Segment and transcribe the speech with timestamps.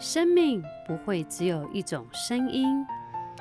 [0.00, 2.86] 生命不会只有一种声音，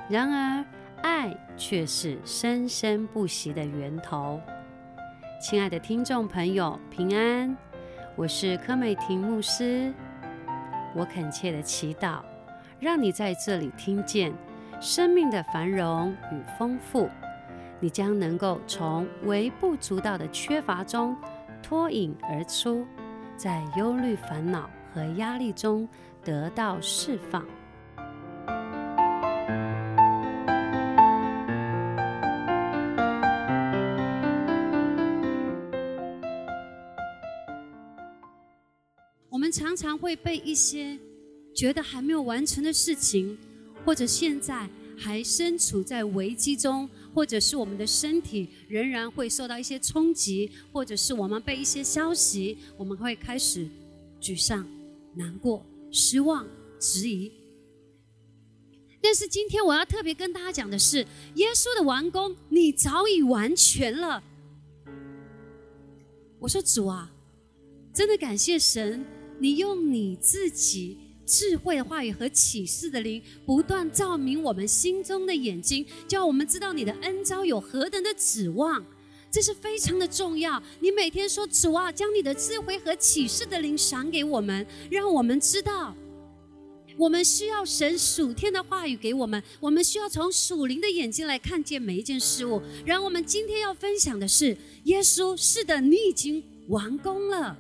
[0.10, 0.66] 然而
[1.02, 4.42] 爱却是生生不息的源头。
[5.40, 7.56] 亲爱的听众朋友，平安，
[8.18, 9.94] 我是柯美婷牧师。
[10.94, 12.20] 我恳切的祈祷，
[12.78, 14.34] 让你在这里听见
[14.82, 17.10] 生命的繁荣与丰富，
[17.80, 21.16] 你将能够从微不足道的缺乏中
[21.64, 22.86] 脱颖而出，
[23.38, 25.88] 在忧虑、烦恼和压力中。
[26.30, 27.44] 得到释放。
[39.28, 40.96] 我们常常会被一些
[41.56, 43.36] 觉得还没有完成的事情，
[43.84, 53.68] 或者现在还身处在危机中，或者是我们的身体仍然会受到一些冲击，或者是我们被一些消息，我们会开始
[54.22, 54.64] 沮丧、
[55.16, 55.66] 难过。
[55.92, 56.48] 失望、
[56.80, 57.32] 质疑，
[59.02, 64.24] 但是今天我要特别跟大家讲的是，耶稣的完工，你早已完全了。
[66.40, 67.12] 我说主啊，
[67.94, 69.06] 真的感谢神，
[69.40, 78.86] 你用你自己智慧的话语和启示的灵，不断照明我们心中的眼睛，叫我们知道你的恩招有何等的指望。
[79.32, 80.62] 这是非常的重要。
[80.80, 85.96] 你每天说主啊，将你的智慧和启示的灵赏给我们，让我们知道，
[86.98, 89.42] 我们需要神属天的话语给我们。
[89.60, 92.62] 我们需要从属灵的眼睛来看见每一件事物。
[92.86, 97.58] 然后我们今天要分享的是，耶稣是的，你已经完工了。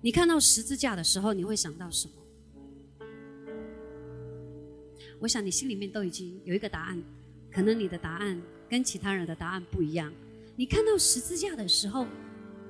[0.00, 2.14] 你看到十字架的时候，你会想到什么？
[5.20, 7.02] 我想你心里面都已经有一个答案，
[7.52, 10.12] 可能你的答案跟其他人的答案不一样。
[10.58, 12.04] 你看到十字架的时候，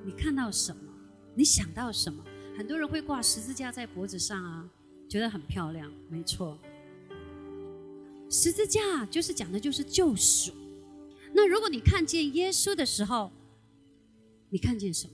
[0.05, 0.93] 你看到什么？
[1.33, 2.23] 你想到什么？
[2.55, 4.69] 很多人会挂十字架在脖子上啊，
[5.09, 5.91] 觉得很漂亮。
[6.07, 6.55] 没错，
[8.29, 10.51] 十字架就是讲的就是救赎。
[11.33, 13.31] 那如果你看见耶稣的时候，
[14.51, 15.13] 你看见什么？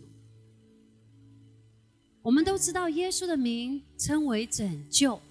[2.24, 5.22] 我们都知道耶稣的名称为拯救，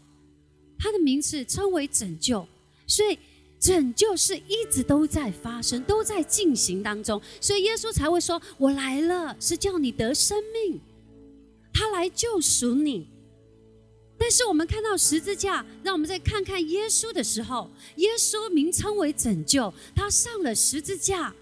[0.78, 2.48] 他的名字称为拯救，
[2.86, 3.18] 所以。
[3.64, 10.78] 拯救是一直都在发生，都在进行当中，所以耶稣才会说：“我来了，是叫你得生命，
[11.72, 13.08] 他来救赎你。”
[14.20, 21.34] 但是我们看到十字架，让我们再看看耶稣的时候，耶稣名称为拯救，他上了十字架，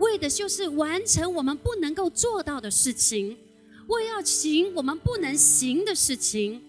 [0.00, 3.38] 为的就是完成我们不能够做到的事情，
[3.86, 6.60] 为要行我们不能行的事情。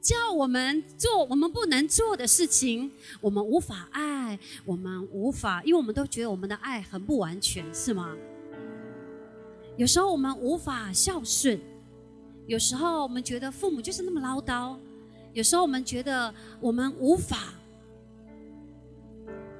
[0.00, 2.90] 叫我们做我们不能做的事情，
[3.20, 8.16] 我们无法爱，我们无法，因为我们都觉得我们的爱很不完全，是吗？
[9.76, 11.60] 有时候我们无法孝顺，
[12.46, 14.76] 有时候我们觉得父母就是那么唠叨，
[15.32, 17.54] 有时候我们觉得我们无法，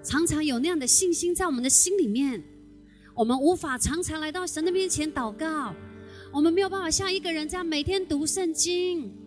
[0.02, 2.42] 常常有那样的信心在我们的心里面，
[3.14, 5.74] 我们无法常常来到神的面前祷告，
[6.32, 9.19] 我们没有办法像一个人这样每天读圣经。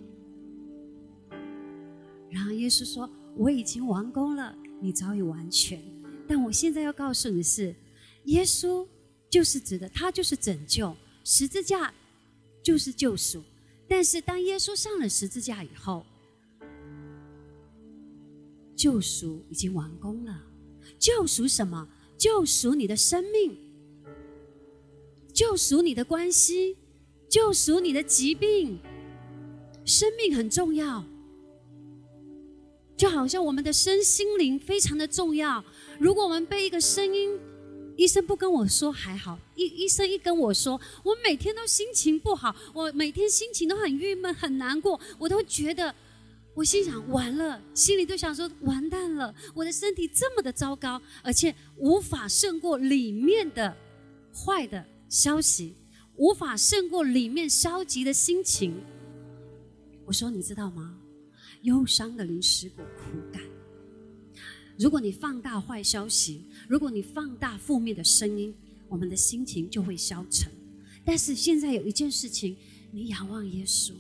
[2.34, 3.08] 然后耶稣说
[3.38, 5.80] ：“我已经完工了，你早已完全。
[6.28, 7.76] 但我现在要告诉你的是，
[8.26, 8.88] 耶稣
[9.30, 11.94] 就是指的，他就是拯救，十字架
[12.64, 13.44] 就是救赎。
[13.88, 16.04] 但是当耶稣上了十字架以后，
[18.76, 20.42] 救赎已经完工了。
[20.98, 21.88] 救赎什么？
[22.18, 23.56] 救赎你的生命，
[25.32, 26.78] 救赎你的关系，
[27.30, 28.80] 救赎你的疾病。
[29.86, 31.06] 生命很重要。”
[32.96, 35.64] 就好像我们的身心灵非常的重要。
[36.00, 37.40] 如果我们被一个声音，
[37.96, 45.94] 医生不跟我说还好，医医生一跟我说，我每天都心情不好，我每天心情都很郁闷、很难过，我都觉得，
[46.56, 53.76] 我心想完了，心里都想说完蛋了，我的身体这么的糟糕，而且无法胜过里面的
[54.34, 55.76] 坏的消息，
[56.16, 58.74] 无法胜过里面消极的心情。
[60.06, 60.98] 我说你知道吗？
[61.64, 63.42] 忧伤的临时果苦感。
[64.80, 68.54] 如果你放大坏消息，如果你放大负面的声音，
[68.88, 70.52] 我们的心情就会消沉。
[71.06, 72.56] 但是现在有一件事情，
[72.92, 73.94] 你仰望耶稣。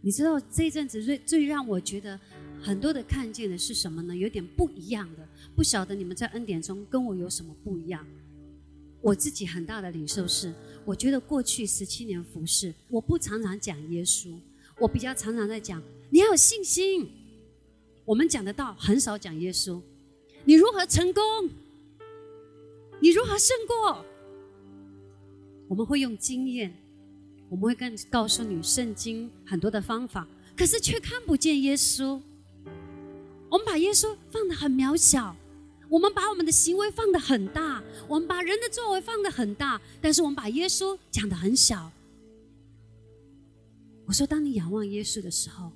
[0.00, 2.18] 你知道这一阵子最最让我觉得
[2.62, 4.16] 很多的看见的是什么呢？
[4.16, 8.06] 有点不一样的，不晓得你们在恩典中跟我有什么不一样？
[9.02, 10.54] 我自己很大的领受是。
[10.88, 14.34] 我觉得过去十七年服侍，我不常常讲耶稣，
[14.78, 17.06] 我比较常常在讲你要有信心。
[18.06, 19.82] 我们讲得到，很少讲耶稣。
[20.46, 21.22] 你如何成功？
[23.00, 24.02] 你如何胜过？
[25.68, 26.74] 我们会用经验，
[27.50, 30.26] 我们会跟告诉你圣经很多的方法，
[30.56, 32.18] 可是却看不见耶稣。
[33.50, 35.36] 我们把耶稣放得很渺小，
[35.88, 41.90] 我们把我们的行为放得很大，我们把人的作为放得很大，但是我们把耶稣讲得很小。
[44.06, 45.70] 我说，当你仰望耶稣的时候，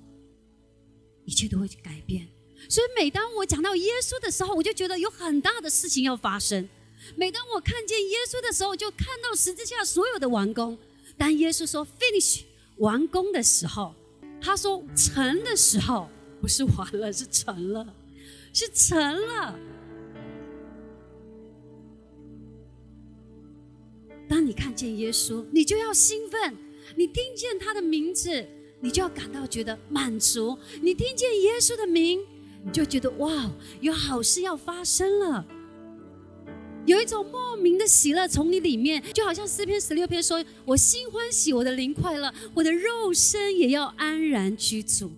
[1.25, 2.27] 一切都会改变。
[2.69, 6.67] 所以，每当我讲到耶稣的时候，我就觉得有很大的事情要发生。
[7.15, 10.77] 每当我看见耶稣的时候，就看到十字架所有的完工。
[11.17, 12.41] 当耶稣说 “finish”
[12.77, 13.93] 完工的时候，
[14.41, 16.09] 他说“成”的时候，
[16.41, 17.93] 不是完了，是成了，
[18.53, 19.59] 是成了。
[24.33, 26.55] 当你看见耶稣，你就要兴奋；
[26.95, 28.43] 你听见他的名字，
[28.79, 32.19] 你就要感到觉得满足；你听见耶稣的名，
[32.65, 35.45] 你就觉得哇，有好事要发生了。
[36.87, 45.11] 有一种莫名的喜乐从你里面，就好像诗篇十六篇说：“我心欢喜，我的灵快乐，我的肉身也要安然居住。”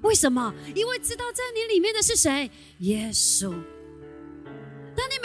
[0.00, 0.54] 为什么？
[0.74, 2.50] 因为知道在你里面的是谁？
[2.78, 3.52] 耶稣。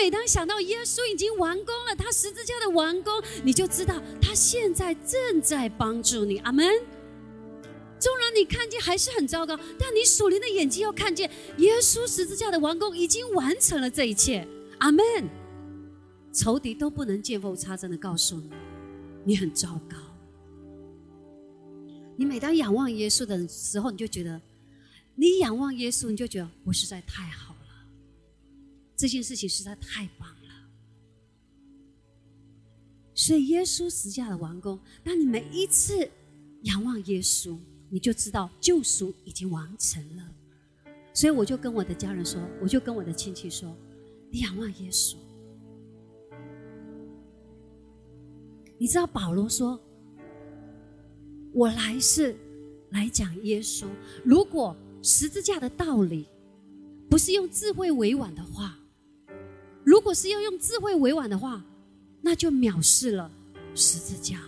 [0.01, 6.38] 每当想到耶稣已经完工了，他十字架的完工，你就知道他现在正在帮助你。
[6.38, 6.66] 阿门。
[8.00, 14.48] 纵然你看见还是很糟糕，但你属灵的眼睛要看见耶稣十字架的完工已经完成了这一切。
[14.78, 15.04] 阿门。
[16.31, 18.50] 仇敌都不能见缝插针的告诉你，
[19.25, 19.98] 你很糟糕。
[22.16, 24.40] 你每当仰望耶稣的时候，你就觉得，
[25.16, 27.54] 你仰望耶稣，你就觉得我实在太好，
[29.00, 30.69] 这件事情实在太棒了。
[33.16, 36.06] 所以耶稣十架的完工，当你每一次
[36.63, 37.57] 仰望耶稣，
[37.90, 40.36] 你就知道救赎已经完成了。
[41.13, 43.74] 所以我就跟我的家人说，我就跟我的亲戚说，
[44.30, 45.16] 你仰望耶稣。
[48.78, 49.80] 你知道保罗说
[51.56, 52.36] ：“我来是
[52.90, 53.88] 来讲耶稣。
[54.25, 56.25] 如果十字架的道理
[57.10, 58.79] 不是用智慧委婉的话，
[59.89, 61.65] 如果是要用智慧委婉的话，
[62.21, 63.31] 那就藐视了
[63.74, 64.39] 十字架，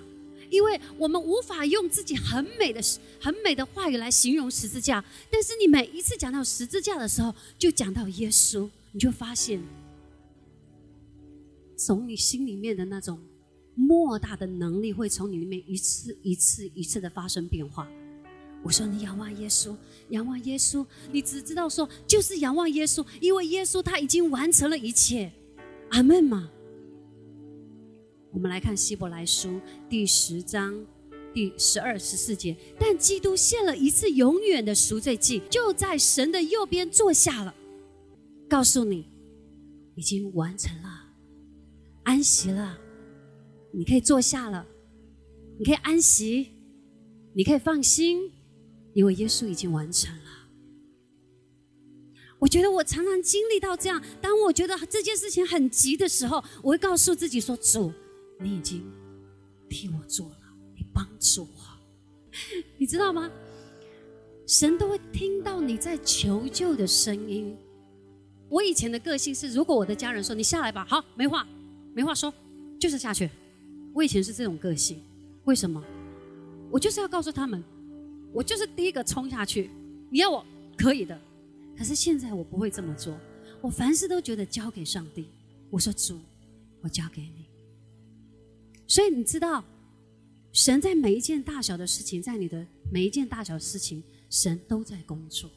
[0.51, 2.79] 因为我们无法用自己很美的、
[3.19, 5.03] 很美的话语来形容十字架。
[5.31, 9.59] 但是你每一次讲到十字架的时候，就讲到耶稣，你就发现
[11.75, 13.19] 从你心里面的那种。”
[13.73, 17.87] 莫大的能力会从你里面一次一次一次的发生变化。
[18.63, 19.75] 我说你仰望耶稣，
[20.09, 25.31] 仰望耶稣，你只知道说就是仰望耶稣，因为耶稣他已经完成了一切。
[25.89, 26.49] 阿门吗？
[28.31, 29.59] 我们来看希伯来书
[29.89, 30.73] 第十章
[31.33, 32.55] 第十二十四节。
[32.79, 37.53] 但基督献了一次永远的赎罪祭，就在神的右边坐下了，
[38.47, 39.09] 告诉你
[39.95, 40.89] 已经完成了，
[42.03, 42.77] 安息了。
[43.73, 44.65] 你可以坐下了，
[45.57, 46.51] 你可以安息，
[47.33, 48.31] 你可以放心，
[48.93, 50.23] 因为耶稣已经完成了。
[52.39, 57.93] 我觉得我常常经历到这样，当我觉得这件事情很急的时候，我会告诉自己说：“主，
[58.39, 58.83] 你已经
[59.69, 60.37] 替我做了，
[60.75, 62.29] 你帮助我。”
[62.79, 63.29] 你知道吗？
[64.47, 67.55] 神都会听到你在求救的声音。
[68.49, 71.47] 我以前的个性是，如果我的家人说：“你下来吧，好，没话，
[71.93, 72.33] 没话说，
[72.79, 73.29] 就是下去。”
[73.93, 75.01] 我以前是这种个性，
[75.45, 75.81] 为什么？
[76.71, 77.63] 我就是要告诉他们，
[78.33, 79.69] 我就是第一个冲下去。
[80.09, 80.45] 你要我
[80.77, 81.19] 可以的，
[81.77, 83.17] 可是现在我不会这么做。
[83.61, 85.27] 我凡事都觉得交给上帝。
[85.69, 86.19] 我说主，
[86.81, 87.45] 我交给你。
[88.87, 89.63] 所以你知道，
[90.51, 95.49] 神在每一件大小的事情，在你的每一件大小事情，神都在工作。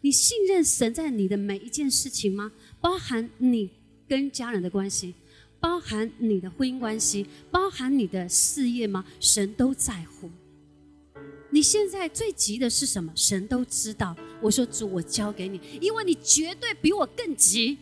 [0.00, 2.52] 你信任神在你的每一件事情吗？
[2.80, 3.70] 包含你
[4.06, 5.14] 跟家人的关系。
[5.60, 9.04] 包含你的婚姻关系，包含你的事业吗？
[9.18, 10.30] 神都在乎。
[11.50, 13.12] 你现在最急的是什么？
[13.14, 14.16] 神都知道。
[14.40, 17.78] 我说主，我交给你，因为你绝对比我更急。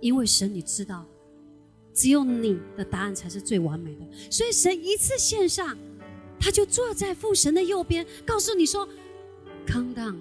[0.00, 1.06] 因为神你知道，
[1.92, 4.30] 只有你的答案才是最完美的。
[4.30, 5.76] 所以神一次线上，
[6.40, 8.88] 他就坐在父神的右边，告诉你说
[9.66, 10.16] ：“Calm down，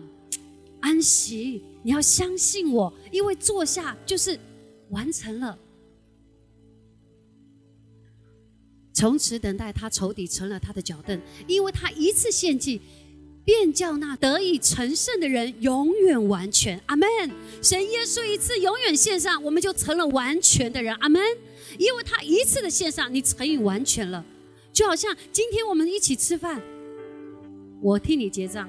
[0.81, 4.39] 安息，你要相信我，因为坐下就是。”
[4.89, 5.59] 完成了，
[8.97, 12.81] 从此等待他仇敌成了他的脚凳，因为他一次献祭，
[13.45, 16.81] 便叫那得以成圣的人永远完全。
[16.87, 17.07] 阿门。
[17.61, 20.95] 神耶稣一次永远献上，我们就成了完全的人。
[20.95, 21.21] 阿门。
[21.77, 24.25] 因为他一次的献上，你成以完全了，
[24.73, 26.59] 就好像今天我们一起吃饭，
[27.83, 28.67] 我替你结账。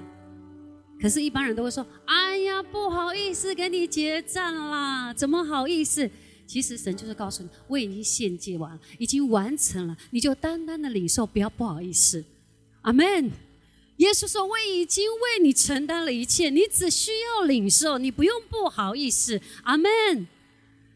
[1.00, 6.10] 可是，一般人都会说：“哎呀，不好意思，给你结账啦，怎么好意思？”
[6.48, 12.24] 其实神就是告诉你，我已经献祭完了，已经完成了，你就单单的领受，不要不好意思。
[12.80, 13.30] 阿门。
[13.98, 19.90] 耶稣说：“我已经为你承担了一切，你只需要领受，你不用不好意思。”阿门。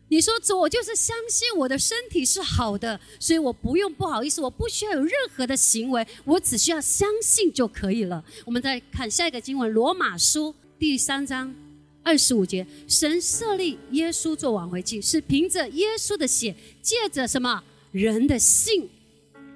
[0.09, 8.25] 你说主，我就是相信我的身体是好的，所以我不用不好意思，我不需要有任何的行为，我只需要相信就可以了。
[8.45, 11.62] 我们再看下一个经文，《罗马书》第三章。
[12.05, 18.89] 二十五节，神设立耶稣做挽回祭，是凭着耶稣的血，借着什么人的信，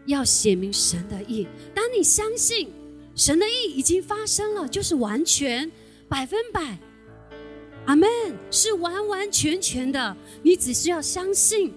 [0.07, 1.47] 要显明神的意。
[1.75, 2.69] 当你相信
[3.17, 5.71] 神的意已经发生了，就是完全
[6.09, 6.79] 百分百，
[7.87, 8.09] 阿门，
[8.51, 10.17] 是完完全全的。
[10.43, 11.73] 你只需要相信，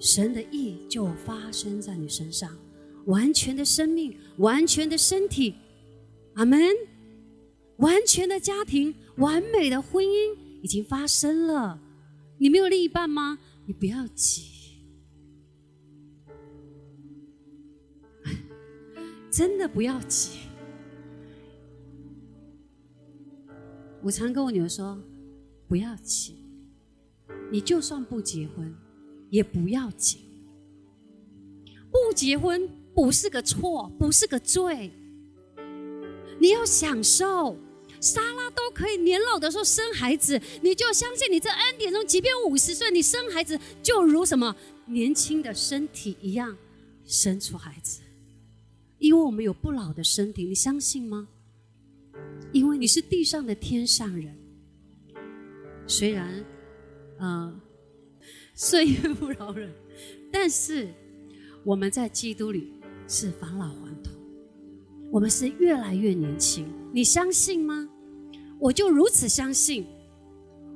[0.00, 2.56] 神的意就发生在你身上，
[3.04, 5.54] 完全的生命，完全的身体，
[6.34, 6.74] 阿门。
[7.78, 11.80] 完全的家庭，完美的婚姻已经发生了。
[12.38, 13.38] 你没有另一半吗？
[13.66, 14.42] 你不要急，
[19.30, 20.40] 真的不要急。
[24.02, 25.02] 我常跟我女儿说，
[25.66, 26.36] 不要急，
[27.50, 28.74] 你就算不结婚
[29.30, 30.20] 也不要紧。
[31.90, 34.92] 不结婚不是个错，不是个罪，
[36.38, 37.56] 你要享受。
[38.00, 46.54] 莎拉都可以年老的时候生孩子，你就相信你这恩典中，即便五十岁，你生孩子就如什么年轻的身体一样
[47.06, 48.02] 生出孩子，
[48.98, 51.28] 因为我们有不老的身体，你相信吗？
[52.52, 54.36] 因为你是地上的天上人，
[55.86, 56.44] 虽然，
[57.20, 57.58] 嗯，
[58.54, 59.72] 岁月不饶人，
[60.30, 60.92] 但是
[61.64, 62.74] 我们在基督里
[63.08, 64.13] 是返老还童，
[65.14, 67.88] 我们是越来越年轻，你相信吗？
[68.58, 69.86] 我就如此相信，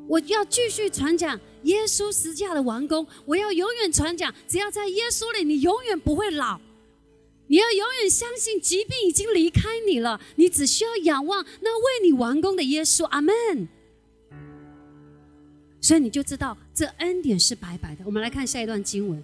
[0.06, 3.04] 我要继续传讲耶稣十架的完工。
[3.26, 6.60] 我要永远传讲，只要在耶稣里，你永远不会老。
[7.48, 13.06] 你要永远相信，疾病已经离开你了，你只需要仰望那为你完工的耶稣。
[13.06, 13.34] 阿门。
[15.80, 18.04] 所以你就知道这恩典是白白的。
[18.06, 19.20] 我们来看下一段经文，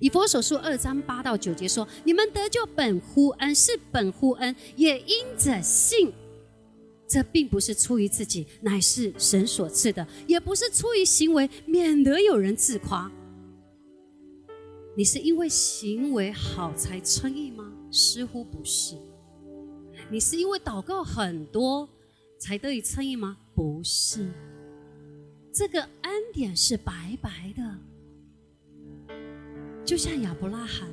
[0.00, 6.12] 以佛所书二章八到九节说：“你们得救本乎恩，是本乎恩，也因着信。”
[7.08, 13.10] 这并不是出于自己，乃是神所赐的；也不是出于行为，免得有人自夸。
[14.94, 17.72] 你是因为行为好才称义吗？
[17.90, 18.94] 似乎不是。
[20.10, 21.88] 你是因为祷告很多
[22.38, 23.38] 才得以称义吗？
[23.54, 24.30] 不是。
[25.50, 27.78] 这个恩典是白白的，
[29.88, 30.86] 就像亚伯拉罕。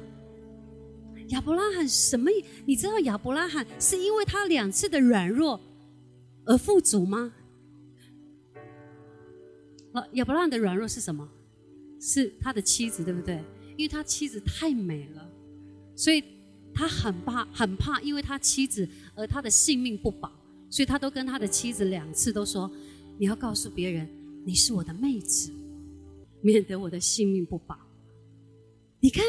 [1.28, 2.32] 亚伯拉罕什么？
[2.66, 5.60] 你知道亚伯拉罕是因为他两次的软弱。
[6.46, 7.34] 而富足吗？
[9.96, 11.28] 亚亚伯拉罕的软弱是什么？
[12.00, 13.44] 是他的妻子，对不对？
[13.76, 15.30] 因为他妻子太美了，
[15.94, 16.24] 所以
[16.74, 20.32] 他很怕，很怕，因为他妻子而他的性命不保，
[20.70, 22.72] 所以他都跟他的妻子两次都说
[23.20, 24.08] ：“你要告诉别人
[24.46, 25.52] 你是我的妹子，
[26.40, 27.78] 免得我的性命不保。”
[29.06, 29.24] 你看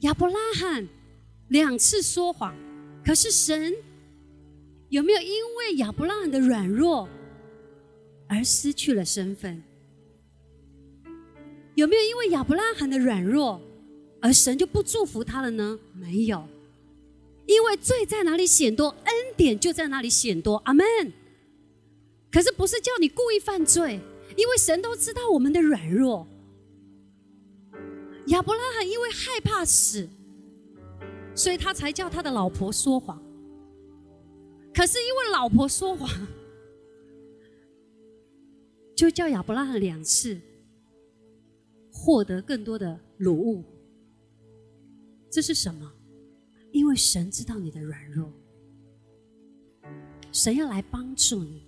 [0.00, 0.88] 亚伯拉罕
[1.46, 2.52] 两次说谎，
[3.06, 3.72] 可是神。
[4.88, 7.08] 有没有因为亚伯拉罕的软弱
[8.26, 9.62] 而失去了身份？
[11.76, 13.62] 有没有因为亚伯拉罕的软弱
[14.20, 15.78] 而神就不祝福他了呢？
[15.94, 16.44] 没有，
[17.46, 20.56] 因为罪在哪里显多，恩典就在哪里显多。
[20.64, 20.84] 阿门。
[22.32, 24.00] 可是不是叫你故意犯罪，
[24.36, 26.26] 因为神都知道我们的软弱。
[28.26, 30.08] 亚伯拉罕因为害怕死，
[31.34, 33.20] 所以他才叫他的老婆说谎。
[34.72, 36.08] 可是因为老婆说谎，
[38.94, 40.40] 就叫亚伯拉罕两次
[41.92, 43.64] 获得更多的礼物。
[45.30, 45.92] 这是什么？
[46.72, 48.32] 因为神知道你的软弱，
[50.30, 51.66] 神要来帮助你。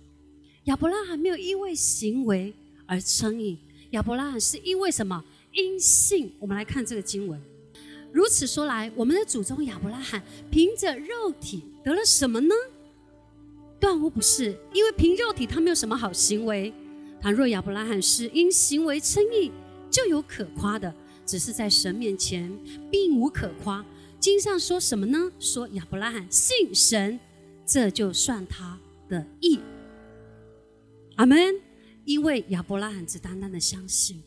[0.65, 2.53] 亚伯拉罕没有因为行为
[2.85, 3.59] 而称义，
[3.91, 5.25] 亚伯拉罕是因为什么？
[5.53, 6.33] 因信。
[6.39, 7.41] 我们来看这个经文。
[8.11, 12.53] 如此说来，我们的祖宗亚伯拉罕凭着肉体得了什么呢？
[13.79, 16.73] 断乎不是，因为凭肉体他没有什么好行为。
[17.21, 19.51] 倘若亚伯拉罕是因行为称义，
[19.89, 20.93] 就有可夸的；
[21.25, 22.51] 只是在神面前，
[22.91, 23.83] 并无可夸。
[24.19, 25.31] 经上说什么呢？
[25.39, 27.19] 说亚伯拉罕信神，
[27.65, 28.79] 这就算他
[29.09, 29.59] 的义。
[31.15, 31.55] 阿门。
[32.05, 34.21] 因为亚伯拉罕只单单的相信，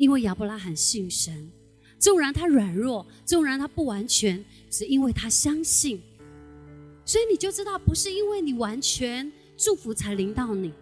[0.00, 1.52] 因为亚伯拉罕信神，
[1.98, 6.00] 纵然他软弱，纵然他不完全，是因为他相信。
[7.04, 10.72] 所以你就知道，不是因为你完全祝福才临到你，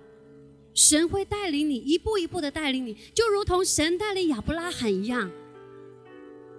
[0.72, 5.28] 神会带领你一步一步的带领你，就如同神带领亚伯拉罕一样。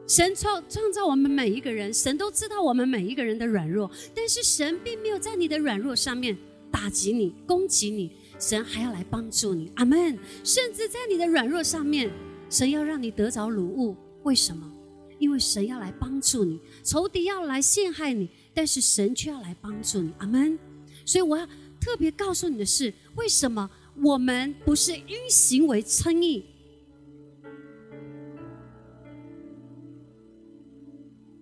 [0.05, 6.37] 神创创造我们每一个人，神都知道我们每一个人的软弱，但是神并没有在你的软弱上面
[6.69, 9.71] 打击你、攻击你，神还要来帮助你。
[9.75, 10.19] 阿门。
[10.43, 12.11] 甚至在你的软弱上面，
[12.49, 13.95] 神要让你得着鲁物。
[14.23, 14.69] 为什么？
[15.17, 20.13] 因为神要来帮助你，仇敌要来陷害你，但是神却要来帮助你。
[20.17, 20.57] 阿门。
[21.05, 21.45] 所以我要
[21.79, 23.69] 特别告诉你的是，为什么？
[24.01, 26.45] 我们不是因行为称义。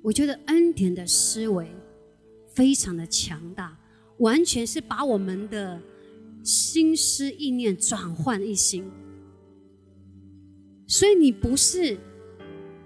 [0.01, 1.67] 我觉得恩典的思维
[2.47, 3.77] 非常的强大，
[4.17, 5.79] 完全是把我们的
[6.43, 8.89] 心思意念转换一心。
[10.87, 11.97] 所以你不是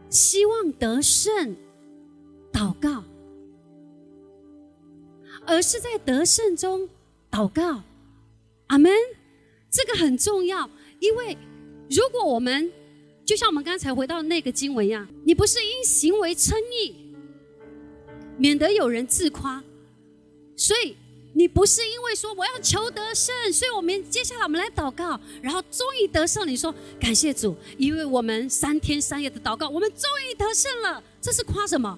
[0.09, 1.55] 希望得胜
[2.51, 3.03] 祷告，
[5.45, 6.89] 而是在得胜中
[7.29, 7.83] 祷告。
[8.67, 8.91] 阿门。
[9.73, 11.37] 这个很重要，因为
[11.89, 12.69] 如果我们
[13.23, 16.93] 就像我们刚才回到那个经文一样，你不是因行为称义，
[18.37, 19.63] 免得有人自夸，
[20.57, 20.97] 所以
[21.33, 26.47] 你不是因为说我要求得胜，所以我们接下来我们来祷告，然后终于得胜。
[26.47, 31.03] 你说感谢主，因为我们三天三夜的祷告，我们终于得胜了。
[31.21, 31.97] 这是夸什么？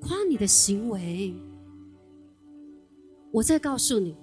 [0.00, 1.34] 夸你的行为。
[3.32, 4.14] 我再告诉你。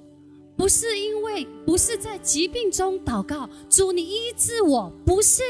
[0.55, 5.41] 不是因为不是在疾病中祷告，主你医治我，不是。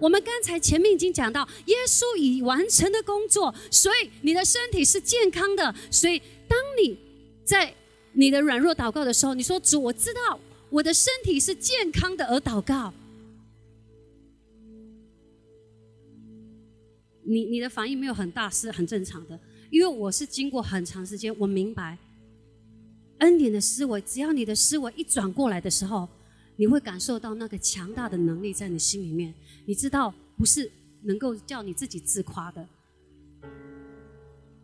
[0.00, 5.72] 我们刚才前面已经讲到，耶稣已完成的工作，所以你的身体是健康的。
[5.92, 6.98] 所以当你
[7.44, 7.72] 在
[8.14, 10.38] 你的软弱祷告的时候，你说主，我知道
[10.70, 12.92] 我的身体是健康的，而祷告，
[17.24, 19.38] 你你的反应没有很大是很正常的，
[19.70, 21.96] 因为我是经过很长时间，我明白。
[23.18, 26.08] 恩典的思维，只要你的思维一转过来的时候，
[26.56, 29.32] 你会感受到那个强大的能力在你心里面。
[29.64, 30.68] 你知道，不是
[31.02, 32.66] 能够叫你自己自夸的。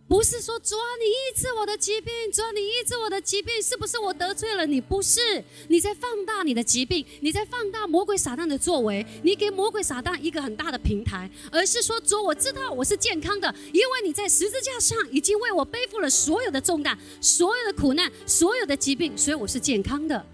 [0.08, 4.80] 不是说主啊，你医治我的疾病，主啊，你医治我的疾病，是不是我得罪了你？
[4.80, 5.20] 不是，
[5.68, 20.24] 你在放大你的疾病，你在放大魔鬼撒旦的作为，你给魔鬼撒旦一个很大的平台，而是说主，我知道我是健康的，因为你在十字架上已经为我背负了所有的重担、所有的苦难、所有的疾病，所以我是健康的。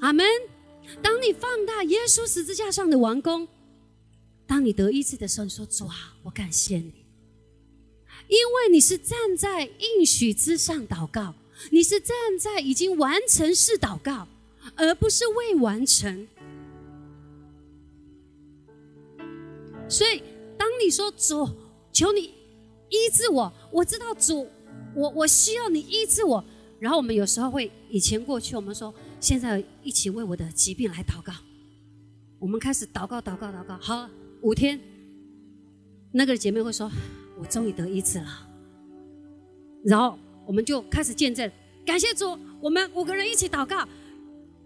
[0.00, 0.26] 阿门。
[1.02, 3.46] 当你放大耶稣十字架上的完工，
[4.46, 7.07] 当你得医治的时候，你说主啊，我感谢你。
[8.28, 11.34] 因为你是站在应许之上祷告，
[11.70, 14.28] 你是站在已经完成式祷告，
[14.76, 16.28] 而不是未完成。
[19.88, 20.22] 所以，
[20.58, 21.48] 当你说主，
[21.90, 22.34] 求你
[22.90, 24.46] 医治我，我知道主，
[24.94, 26.44] 我我需要你医治我。
[26.78, 31.32] 然后我们有时候会以前过去，我们说现在一起为我的疾病来祷告。
[32.38, 34.08] 我们开始祷告，祷告，祷告，好
[34.42, 34.78] 五天，
[36.12, 36.90] 那个姐妹会说。
[37.40, 38.48] 我终于得医治了，
[39.84, 41.48] 然后我们就开始见证，
[41.86, 43.88] 感谢主，我们五个人一起祷告，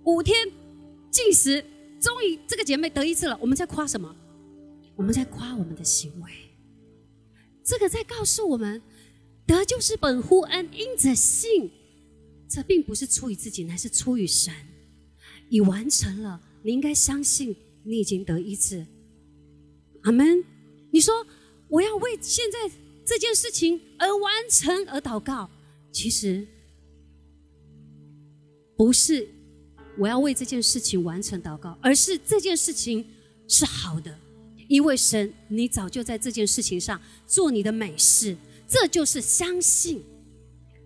[0.04, 0.50] 五天
[1.10, 1.62] 进食，
[2.00, 3.38] 终于这个姐妹得医治了。
[3.42, 4.16] 我们在夸什么？
[4.96, 6.30] 我们在夸我们的行为。
[7.62, 8.80] 这个在告诉我们，
[9.46, 11.70] 得就是本乎恩，因着信。
[12.48, 14.52] 这并不是出于自己，乃是出于神，
[15.50, 16.40] 已完成了。
[16.62, 17.54] 你应该相信，
[17.84, 18.86] 你已经得医治。
[20.04, 20.42] 阿门。
[20.90, 21.14] 你说。
[21.72, 22.70] 我要为现在
[23.02, 25.48] 这件事情而完成而祷告，
[25.90, 26.46] 其实
[28.76, 29.26] 不是
[29.98, 33.02] 我要为这件事情完成祷告，而是这件事情
[33.48, 34.14] 是好的，
[34.68, 38.36] 因为神，你早就在这件事情上做你的美事，
[38.68, 40.04] 这就是相信，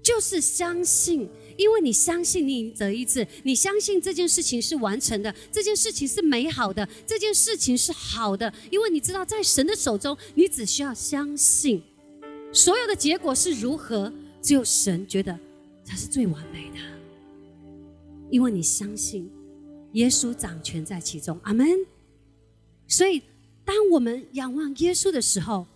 [0.01, 1.29] 就是相信。
[1.57, 8.53] 因为你相信你得医治，你相信这件事情是完成的，这件事情是美好的，这件事情是好的。
[8.71, 11.83] 因为你知道，在神的手中，你只需要相信，
[12.53, 15.39] 所有的结果是如何，只有神觉得
[15.85, 16.77] 才是最完美的。
[18.31, 19.31] 因为你相信
[19.93, 21.67] 耶稣掌权在其中，阿门。
[22.89, 23.23] 所以，
[23.65, 25.67] 当我们仰望耶稣的时候，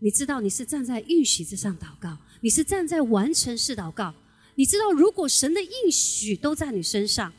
[0.00, 4.12] 你知道你是站在应许之上祷告，你是站在完成式祷告。
[4.56, 7.32] 你知道，如果神的应许都在你身上，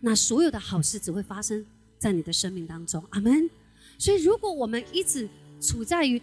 [0.00, 1.64] 那所有的好事只会发生
[1.96, 3.02] 在你的生命当中。
[3.10, 3.48] 阿门。
[3.98, 5.28] 所以，如果我们一直
[5.60, 6.20] 处在于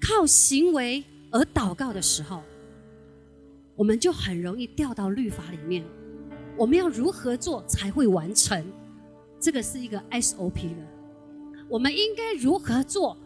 [0.00, 2.42] 靠行为而祷告的时候，
[3.76, 5.84] 我们就很容易掉到律法里面。
[6.56, 8.64] 我们要如何做才会完成？
[9.40, 10.86] 这个是一个 SOP 的。
[11.68, 13.16] 我们应该如何做，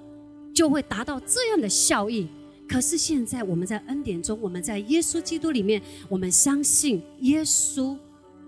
[0.55, 2.29] 就会达到这样的效益？
[2.69, 7.99] 可是现在我们在恩典中，我们在耶稣基督里面，我们相信耶稣，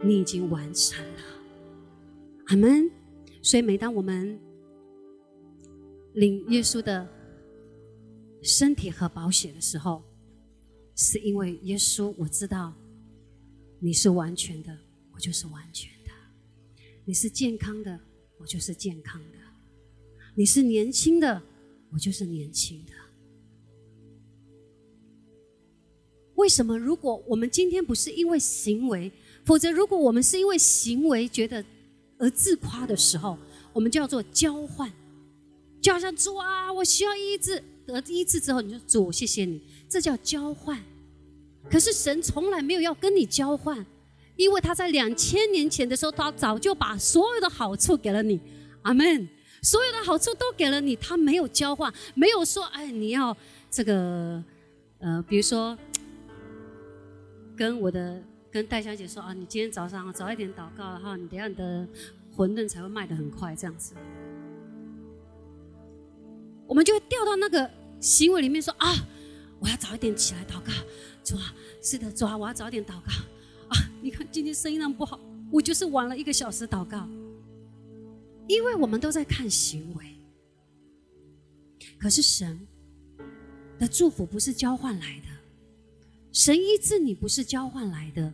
[0.03, 1.23] 你已经完成了。
[2.47, 2.91] 阿门。
[3.43, 4.39] 所以每当我们
[6.13, 7.09] 领耶稣的
[8.43, 10.05] 身体和宝血的时候，
[10.95, 12.75] 是因为耶稣，我知道
[13.79, 14.77] 你是完全的，
[15.15, 16.11] 我就是完全的；
[17.07, 17.99] 你是健康的，
[18.37, 19.39] 我就是健康的；
[20.35, 21.43] 你是年轻的，
[21.91, 22.93] 我就是年轻的。
[26.41, 26.77] 为什么？
[26.79, 29.13] 如果我们今天不是因为行为，
[29.45, 31.63] 否则如果我们是因为行为觉得
[32.17, 33.37] 而自夸的时候，
[33.75, 34.91] 我们叫做交换，
[35.83, 40.83] 就好像主啊，我需要医治，得医治之后，你就主，谢谢你，这叫交换。
[41.71, 43.85] 可是神从来没有要跟你交换，
[44.37, 48.41] 因为他在两千年前的时候，他早就把所有的好处给了你，
[48.83, 49.29] 阿门。
[49.63, 53.37] 所有的好处都给了你，他没有交换，没有说，哎，你要
[53.71, 54.43] 这个，
[55.01, 55.77] 呃，比如说，
[57.61, 61.87] 跟我的跟戴小姐说啊，你今天早上早一点祷告哈，你等下你的
[62.35, 63.95] 馄饨才会卖得很快，这样子，
[66.67, 67.71] 我们就会掉到那个
[68.01, 68.89] 行为里面说啊，
[69.59, 70.73] 我要早一点起来祷告。
[71.23, 73.13] 主啊，是的，主啊，我要早一点祷告
[73.69, 73.77] 啊！
[74.01, 75.21] 你看今天生意那么不好，
[75.53, 77.07] 我就是晚了一个小时祷告，
[78.49, 80.17] 因为我们都在看行为。
[81.99, 82.67] 可是神
[83.79, 85.27] 的祝福不是交换来的，
[86.33, 88.33] 神医治你不是交换来的，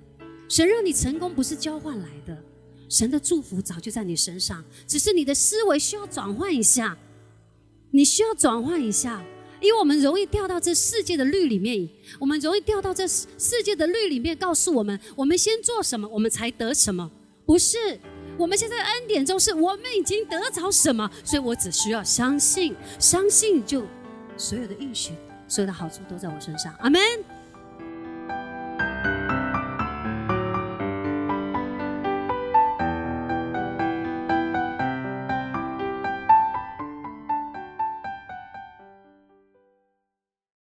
[0.48, 2.36] 神让你成功不是交换来的，
[2.88, 6.96] 神的祝福早就在你身上，只是你的思维需要转换一下，
[7.90, 9.24] 你需要转换一下。
[9.58, 11.88] 因为我们容易掉到这世界的律里面，
[12.20, 17.10] 我们容易掉到这世界的律里面，告诉我们：我们先做什么，我们才得什么？
[17.46, 17.98] 不是，
[18.36, 23.82] 我们现在恩典中是我们已经得着什么，所以我只需要相信，相信就
[24.36, 25.14] 所有的应许，
[25.48, 26.74] 所有的好处都在我身上。
[26.80, 27.00] 阿门。